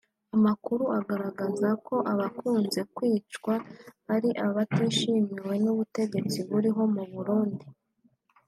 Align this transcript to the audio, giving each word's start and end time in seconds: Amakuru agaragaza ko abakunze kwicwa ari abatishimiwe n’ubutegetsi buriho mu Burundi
Amakuru 0.35 0.83
agaragaza 0.99 1.69
ko 1.87 1.95
abakunze 2.11 2.79
kwicwa 2.95 3.53
ari 4.13 4.29
abatishimiwe 4.45 5.55
n’ubutegetsi 5.63 6.37
buriho 6.49 6.81
mu 6.95 7.03
Burundi 7.13 7.65